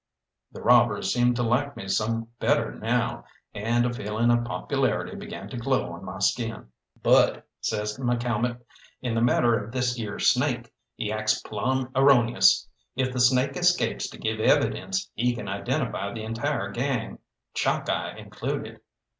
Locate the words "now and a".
2.73-3.93